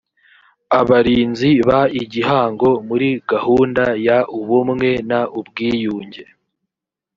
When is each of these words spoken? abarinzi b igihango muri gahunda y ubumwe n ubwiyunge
abarinzi 0.79 1.49
b 1.67 1.69
igihango 2.01 2.69
muri 2.87 3.09
gahunda 3.31 3.83
y 4.07 4.09
ubumwe 4.39 4.89
n 5.09 5.11
ubwiyunge 5.39 6.23